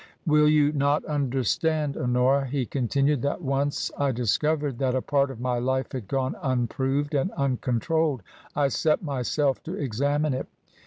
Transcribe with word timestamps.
"Will 0.25 0.49
you 0.49 0.71
not 0.71 1.05
understand, 1.05 1.95
Honora," 1.95 2.47
he 2.47 2.65
continued," 2.65 3.21
that 3.21 3.43
once 3.43 3.91
I 3.95 4.11
discovered 4.11 4.79
that 4.79 4.95
a 4.95 5.01
part 5.03 5.29
of 5.29 5.39
my 5.39 5.59
life 5.59 5.91
had 5.91 6.07
gone 6.07 6.35
unproved 6.41 7.13
and 7.13 7.29
uncontrolled, 7.33 8.23
I 8.55 8.69
set 8.69 9.03
myself 9.03 9.61
to 9.61 9.75
examine 9.75 10.33
it 10.33 10.47